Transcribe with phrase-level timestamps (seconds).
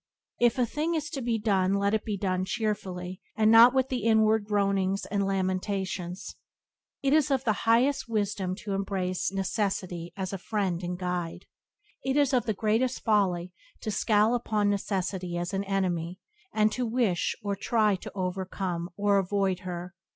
[0.39, 3.93] If a thing is to be done let it be done cheerfully, and not with
[3.93, 6.37] inward groanings and lamentations.
[7.03, 11.45] It is of the highest wisdom to embrace necessity as a friend and guide.
[12.03, 16.19] It is of the greatest folly to scowl upon necessity as an enemy,
[16.51, 19.93] and to wish or try to overcome or avoid her.